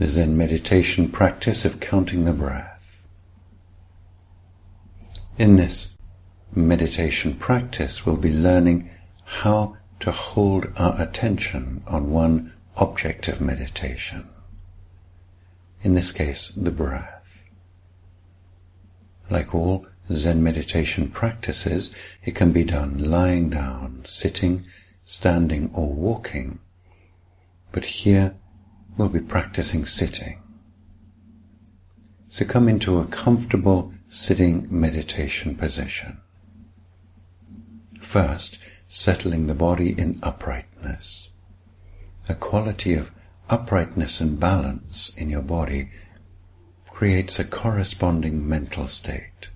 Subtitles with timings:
[0.00, 3.04] the Zen meditation practice of counting the breath.
[5.36, 5.94] In this
[6.54, 8.90] meditation practice, we'll be learning
[9.24, 14.26] how to hold our attention on one object of meditation.
[15.82, 17.50] In this case, the breath.
[19.28, 21.94] Like all Zen meditation practices,
[22.24, 24.64] it can be done lying down, sitting,
[25.04, 26.58] standing, or walking.
[27.70, 28.34] But here
[29.00, 30.42] we'll be practicing sitting.
[32.28, 36.20] So come into a comfortable sitting meditation position.
[38.02, 41.30] First, settling the body in uprightness.
[42.28, 43.10] A quality of
[43.48, 45.90] uprightness and balance in your body
[46.90, 49.48] creates a corresponding mental state.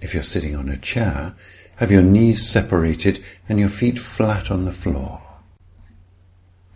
[0.00, 1.36] If you're sitting on a chair,
[1.76, 5.21] have your knees separated and your feet flat on the floor.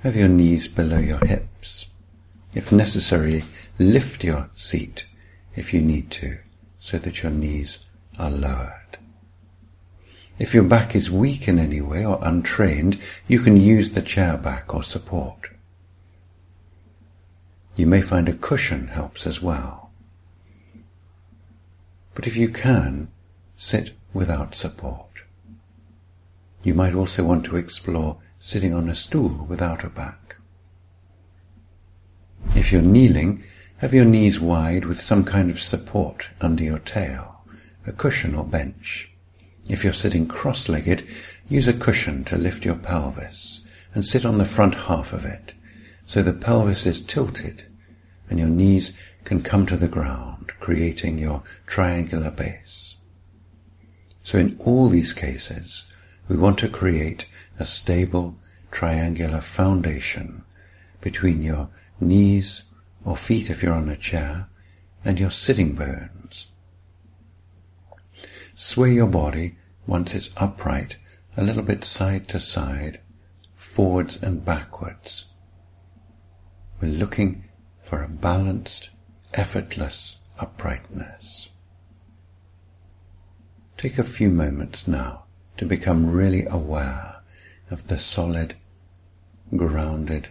[0.06, 1.86] Have your knees below your hips.
[2.54, 3.42] If necessary,
[3.76, 5.04] lift your seat
[5.56, 6.38] if you need to,
[6.78, 7.78] so that your knees
[8.16, 8.98] are lowered.
[10.38, 14.36] If your back is weak in any way or untrained, you can use the chair
[14.36, 15.50] back or support.
[17.74, 19.90] You may find a cushion helps as well.
[22.14, 23.08] But if you can,
[23.56, 25.24] sit without support.
[26.62, 30.36] You might also want to explore sitting on a stool without a back.
[32.54, 33.42] If you're kneeling,
[33.78, 37.44] have your knees wide with some kind of support under your tail,
[37.86, 39.10] a cushion or bench.
[39.68, 41.06] If you're sitting cross-legged,
[41.48, 43.60] use a cushion to lift your pelvis
[43.94, 45.54] and sit on the front half of it
[46.06, 47.64] so the pelvis is tilted
[48.30, 48.92] and your knees
[49.24, 52.94] can come to the ground, creating your triangular base.
[54.22, 55.84] So in all these cases,
[56.28, 57.26] we want to create
[57.58, 58.36] a stable
[58.70, 60.44] triangular foundation
[61.00, 61.68] between your
[62.00, 62.62] knees
[63.04, 64.48] or feet if you're on a chair
[65.04, 66.48] and your sitting bones.
[68.54, 69.56] Sway your body
[69.86, 70.96] once it's upright
[71.36, 73.00] a little bit side to side,
[73.54, 75.26] forwards and backwards.
[76.80, 77.44] We're looking
[77.82, 78.90] for a balanced,
[79.34, 81.48] effortless uprightness.
[83.76, 85.24] Take a few moments now
[85.58, 87.15] to become really aware
[87.70, 88.54] of the solid,
[89.54, 90.28] grounded,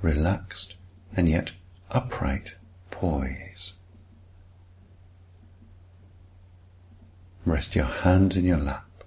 [0.00, 0.74] relaxed,
[1.16, 1.52] and yet
[1.90, 2.54] upright
[2.90, 3.72] poise.
[7.44, 9.04] Rest your hands in your lap.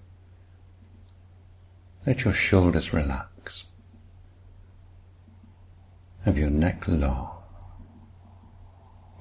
[2.05, 3.63] Let your shoulders relax.
[6.25, 7.31] Have your neck long.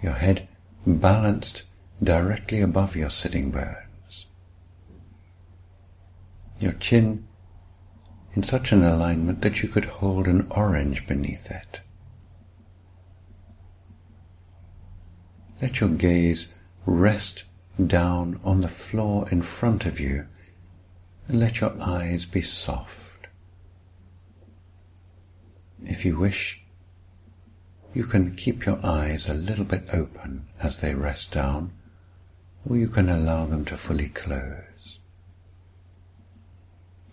[0.02, 0.48] Your head
[0.86, 1.62] balanced
[2.02, 4.26] directly above your sitting bones.
[6.60, 7.26] Your chin
[8.34, 11.80] in such an alignment that you could hold an orange beneath it.
[15.62, 16.48] Let your gaze
[16.84, 17.44] rest
[17.84, 20.26] down on the floor in front of you
[21.28, 23.28] and let your eyes be soft.
[25.84, 26.62] If you wish,
[27.94, 31.72] you can keep your eyes a little bit open as they rest down,
[32.68, 34.73] or you can allow them to fully close.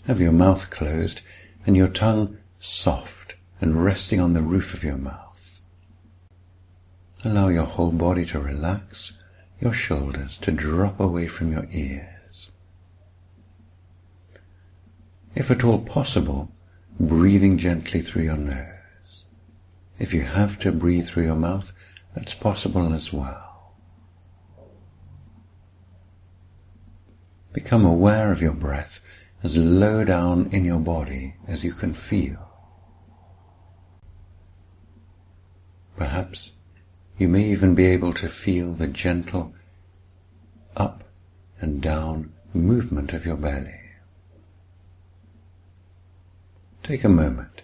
[0.08, 1.22] Have your mouth closed
[1.66, 5.62] and your tongue soft and resting on the roof of your mouth.
[7.24, 9.14] Allow your whole body to relax
[9.60, 12.50] your shoulders to drop away from your ears.
[15.36, 16.52] If at all possible,
[17.00, 19.24] breathing gently through your nose.
[20.00, 21.72] If you have to breathe through your mouth,
[22.16, 23.76] that's possible as well.
[27.54, 29.00] Become aware of your breath
[29.44, 32.50] as low down in your body as you can feel.
[35.96, 36.52] Perhaps
[37.18, 39.54] you may even be able to feel the gentle
[40.76, 41.04] up
[41.60, 43.80] and down movement of your belly.
[46.84, 47.62] Take a moment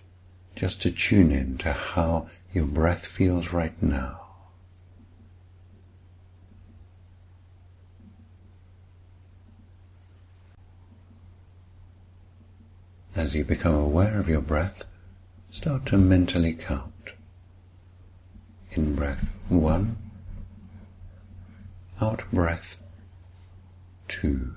[0.56, 4.27] just to tune in to how your breath feels right now.
[13.18, 14.84] As you become aware of your breath,
[15.50, 16.94] start to mentally count.
[18.74, 19.98] In breath one,
[22.00, 22.78] out breath
[24.08, 24.54] two,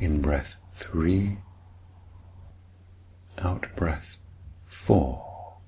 [0.00, 1.38] in breath three,
[3.38, 4.16] out breath
[4.66, 5.58] four,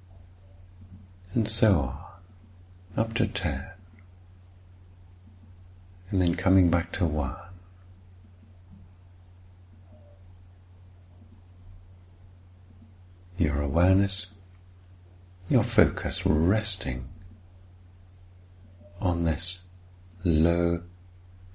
[1.34, 1.98] and so on,
[2.96, 3.64] up to ten,
[6.10, 7.36] and then coming back to one.
[13.42, 14.26] Your awareness,
[15.48, 17.08] your focus resting
[19.00, 19.58] on this
[20.24, 20.82] low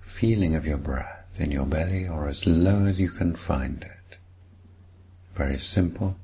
[0.01, 4.17] feeling of your breath in your belly or as low as you can find it.
[5.35, 6.15] Very simple,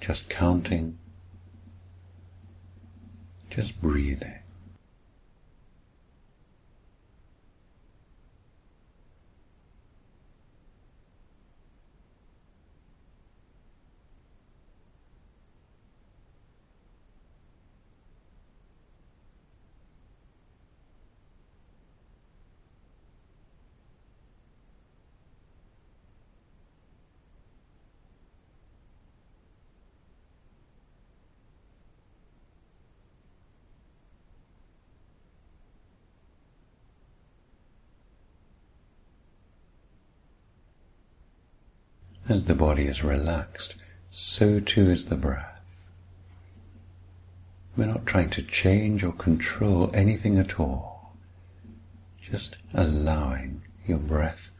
[0.00, 0.98] just counting,
[3.50, 4.39] just breathing.
[42.30, 43.74] As the body is relaxed,
[44.08, 45.88] so too is the breath.
[47.76, 51.16] We're not trying to change or control anything at all,
[52.22, 54.52] just allowing your breath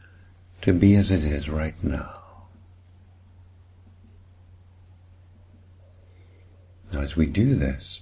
[0.63, 2.19] to be as it is right now.
[6.91, 8.01] Now, as we do this,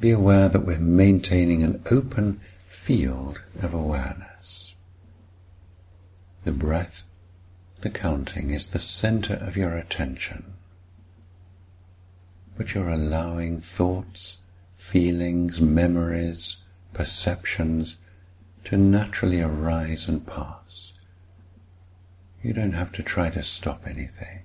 [0.00, 2.40] be aware that we're maintaining an open
[2.70, 4.72] field of awareness.
[6.44, 7.04] The breath
[7.80, 10.54] the counting is the center of your attention,
[12.56, 14.38] but you're allowing thoughts,
[14.76, 16.56] feelings, memories,
[16.92, 17.96] perceptions
[18.64, 20.92] to naturally arise and pass.
[22.42, 24.44] You don't have to try to stop anything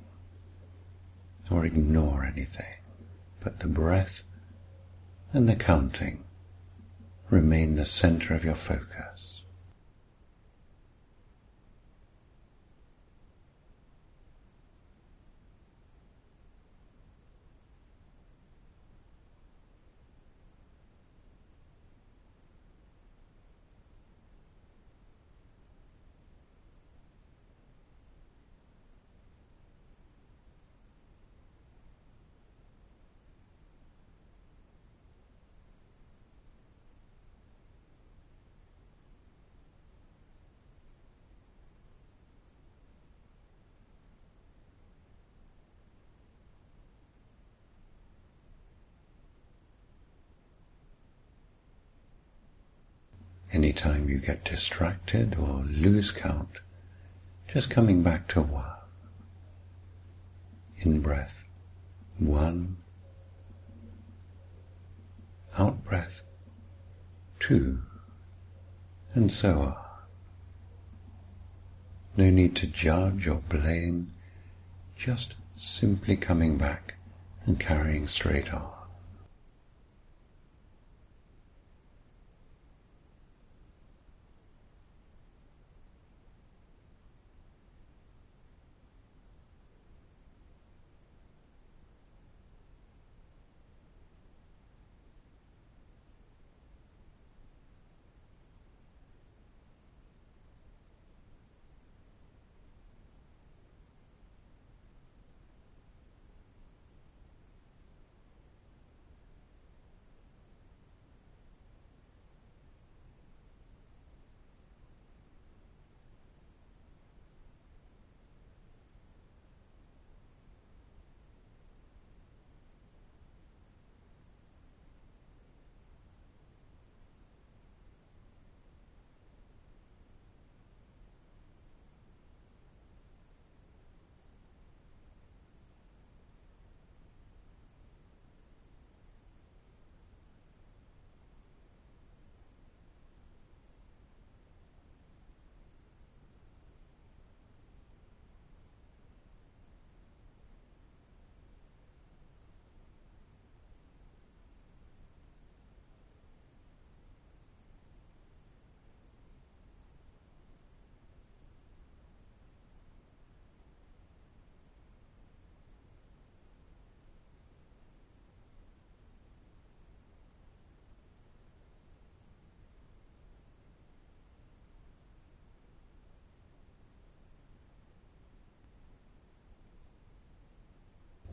[1.49, 2.77] or ignore anything,
[3.39, 4.23] but the breath
[5.31, 6.23] and the counting
[7.29, 9.12] remain the center of your focus.
[53.53, 56.49] Anytime you get distracted or lose count,
[57.47, 58.65] just coming back to one.
[60.79, 61.45] In breath,
[62.17, 62.77] one.
[65.55, 66.23] Out breath,
[67.39, 67.83] two.
[69.13, 69.75] And so on.
[72.17, 74.13] No need to judge or blame,
[74.95, 76.95] just simply coming back
[77.45, 78.82] and carrying straight on.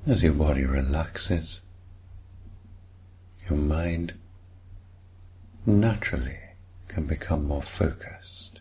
[0.06, 1.60] As your body relaxes,
[3.48, 4.14] your mind
[5.66, 6.38] naturally
[6.88, 8.60] can become more focused.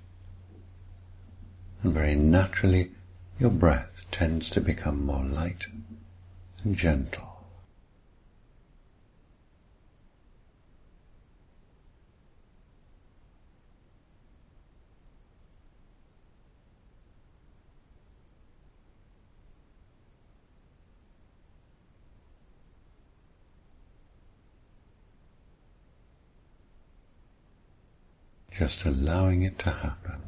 [1.81, 2.91] And very naturally,
[3.39, 5.67] your breath tends to become more light
[6.63, 7.28] and gentle.
[28.59, 30.21] Just allowing it to happen.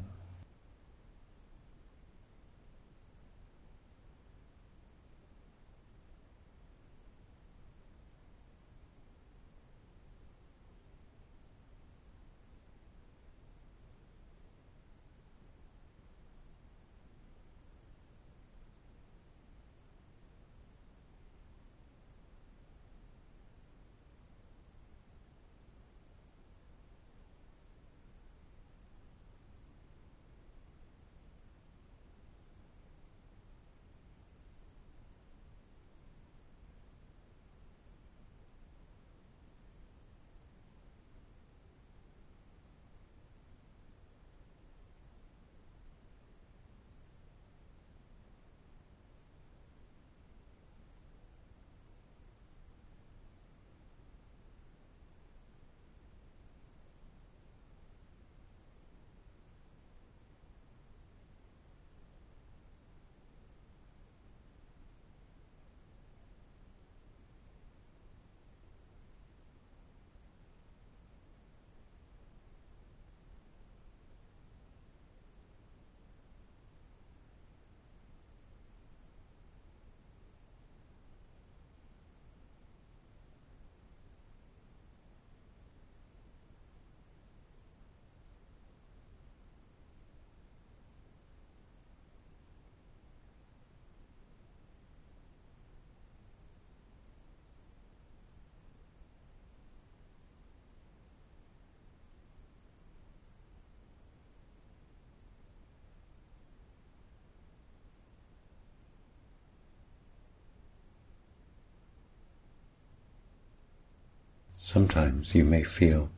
[114.64, 116.12] Sometimes you may feel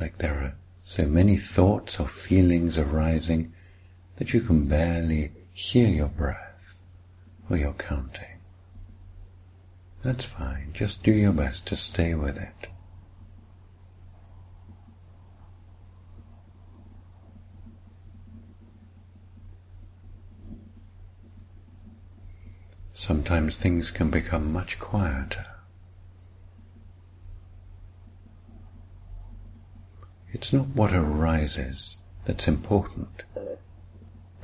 [0.00, 3.52] like there are so many thoughts or feelings arising
[4.16, 6.78] that you can barely hear your breath
[7.50, 8.38] or your counting.
[10.00, 12.68] That's fine, just do your best to stay with it.
[22.94, 25.55] Sometimes things can become much quieter.
[30.36, 33.22] It's not what arises that's important,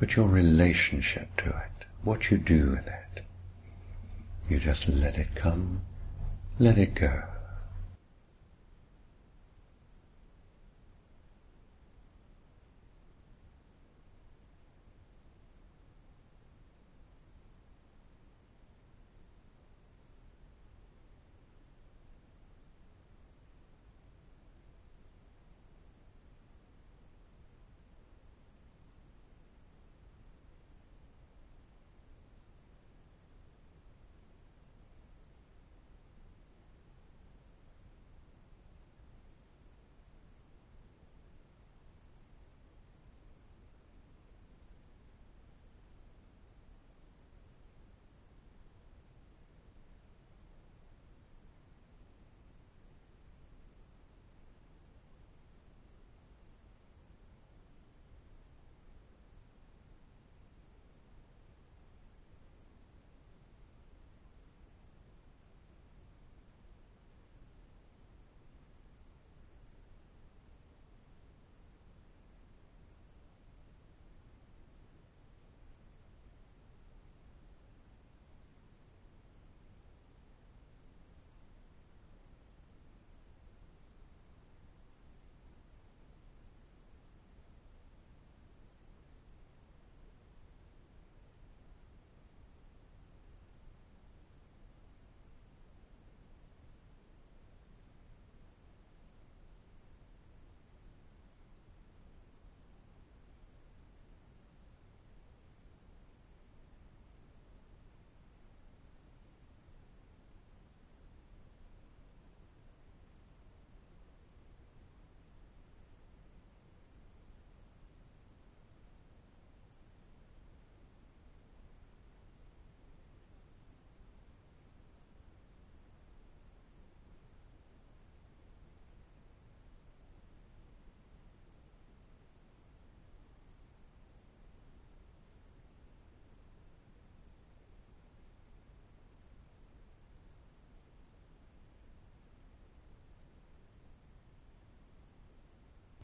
[0.00, 3.24] but your relationship to it, what you do with it.
[4.48, 5.82] You just let it come,
[6.58, 7.24] let it go.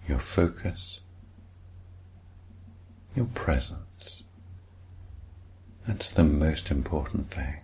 [0.08, 1.00] Your focus,
[3.14, 4.22] your presence.
[5.86, 7.58] That's the most important thing.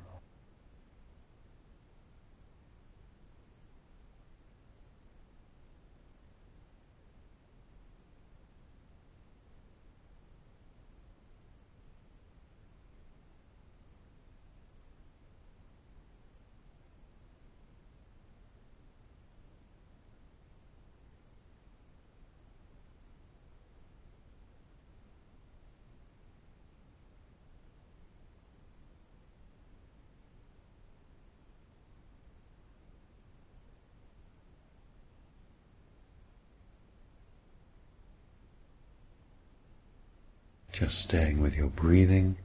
[40.84, 42.36] Just staying with your breathing,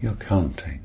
[0.00, 0.82] your counting.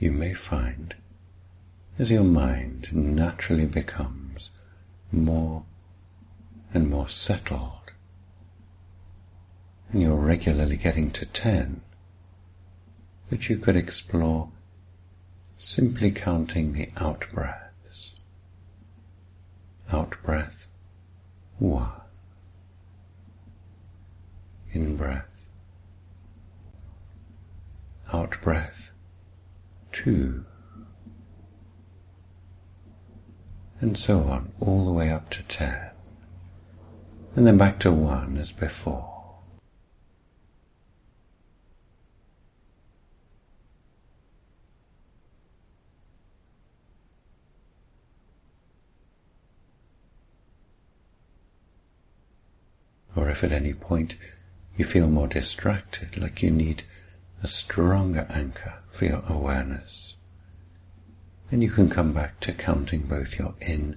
[0.00, 0.94] You may find
[1.98, 4.48] as your mind naturally becomes
[5.12, 5.62] more
[6.72, 7.92] and more settled,
[9.92, 11.82] and you're regularly getting to ten,
[13.28, 14.50] that you could explore
[15.58, 18.12] simply counting the out breaths.
[19.92, 20.66] Out breath,
[21.58, 21.90] one.
[24.72, 25.26] In breath.
[28.12, 28.89] Out breath,
[30.02, 30.46] two,
[33.80, 35.90] and so on, all the way up to ten,
[37.36, 39.06] and then back to one as before.
[53.14, 54.16] Or if at any point
[54.78, 56.84] you feel more distracted, like you need
[57.42, 60.14] a stronger anchor for your awareness,
[61.50, 63.96] and you can come back to counting both your in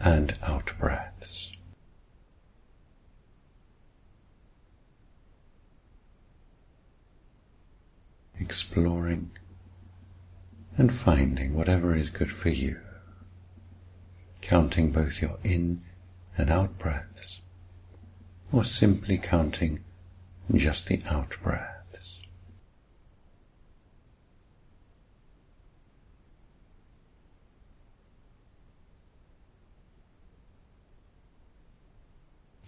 [0.00, 1.50] and out breaths.
[8.38, 9.30] Exploring
[10.76, 12.78] and finding whatever is good for you,
[14.42, 15.82] counting both your in
[16.36, 17.40] and out breaths,
[18.52, 19.80] or simply counting
[20.54, 21.77] just the out breaths.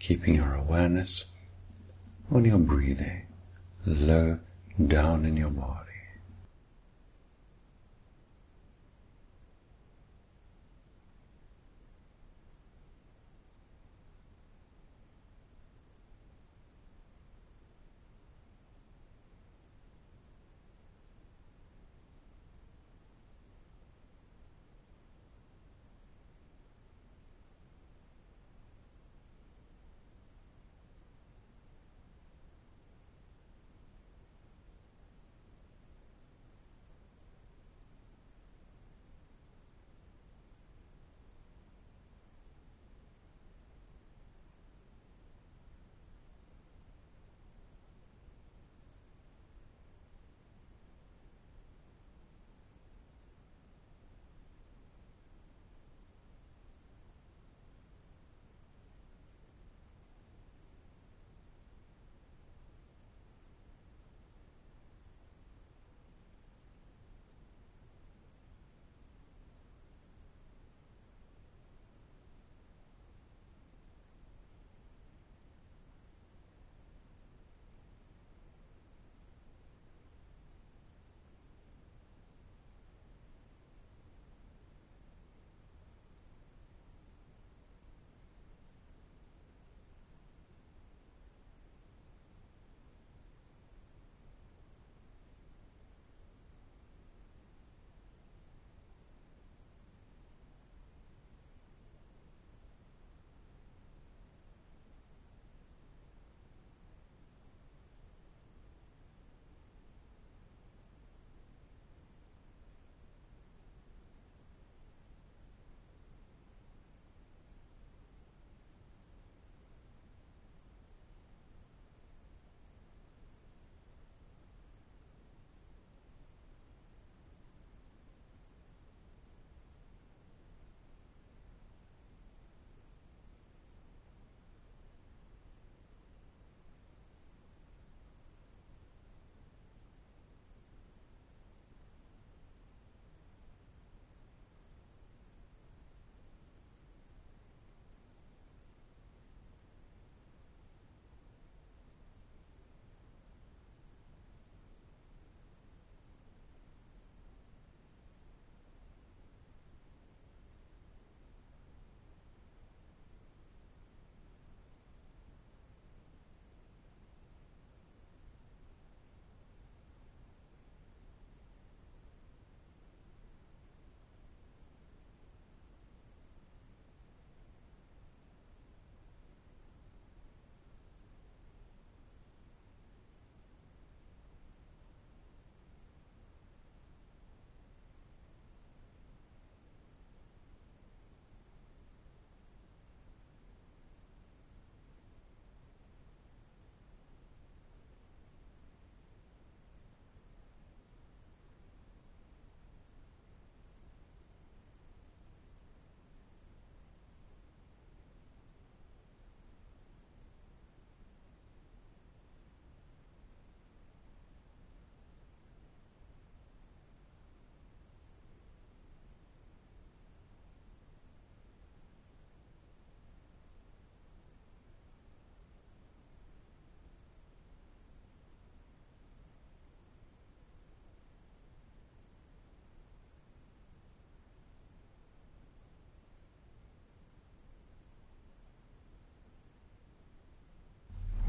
[0.01, 1.27] Keeping your awareness
[2.31, 3.27] on your breathing
[3.85, 4.41] low
[4.87, 5.90] down in your body.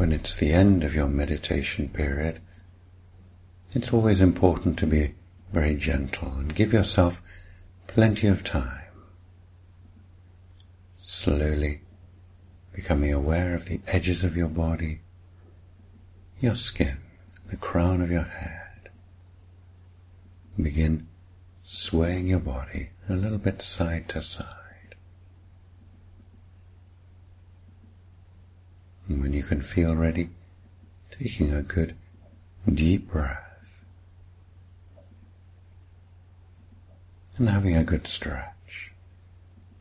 [0.02, 2.42] When it's the end of your meditation period,
[3.76, 5.14] it's always important to be
[5.54, 7.22] very gentle and give yourself
[7.86, 8.82] plenty of time.
[11.04, 11.82] Slowly
[12.74, 15.02] becoming aware of the edges of your body,
[16.40, 16.98] your skin,
[17.46, 18.90] the crown of your head.
[20.60, 21.08] Begin
[21.62, 24.61] swaying your body a little bit side to side.
[29.12, 30.30] And when you can feel ready,
[31.20, 31.96] taking a good
[32.66, 33.84] deep breath
[37.38, 38.46] and having a good stretch.